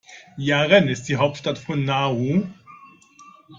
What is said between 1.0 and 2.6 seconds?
die Hauptstadt von Nauru.